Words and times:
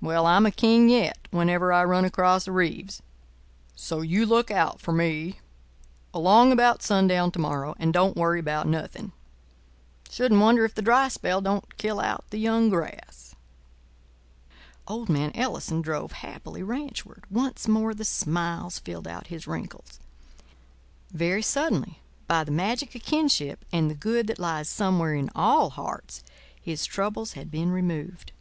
Well, 0.00 0.26
I'm 0.26 0.46
a 0.46 0.50
King 0.50 0.88
yet 0.88 1.28
whenever 1.30 1.72
I 1.72 1.84
run 1.84 2.04
across 2.04 2.48
a 2.48 2.50
Reeves. 2.50 3.00
So 3.76 4.00
you 4.00 4.26
look 4.26 4.50
out 4.50 4.80
for 4.80 4.90
me 4.90 5.38
along 6.12 6.50
about 6.50 6.82
sundown 6.82 7.30
to 7.30 7.38
morrow, 7.38 7.76
and 7.78 7.92
don't 7.92 8.16
worry 8.16 8.40
about 8.40 8.66
nothing. 8.66 9.12
Shouldn't 10.10 10.40
wonder 10.40 10.64
if 10.64 10.74
the 10.74 10.82
dry 10.82 11.06
spell 11.06 11.40
don't 11.40 11.76
kill 11.78 12.00
out 12.00 12.24
the 12.30 12.38
young 12.38 12.68
grass." 12.68 13.36
Old 14.88 15.08
man 15.08 15.30
Ellison 15.36 15.82
drove 15.82 16.10
happily 16.10 16.64
ranchward. 16.64 17.22
Once 17.30 17.68
more 17.68 17.94
the 17.94 18.04
smiles 18.04 18.80
filled 18.80 19.06
out 19.06 19.28
his 19.28 19.46
wrinkles. 19.46 20.00
Very 21.12 21.42
suddenly, 21.42 22.00
by 22.26 22.42
the 22.42 22.50
magic 22.50 22.92
of 22.96 23.02
kinship 23.04 23.64
and 23.70 23.88
the 23.88 23.94
good 23.94 24.26
that 24.26 24.40
lies 24.40 24.68
somewhere 24.68 25.14
in 25.14 25.30
all 25.32 25.70
hearts, 25.70 26.24
his 26.60 26.84
troubles 26.84 27.34
had 27.34 27.52
been 27.52 27.70
removed. 27.70 28.32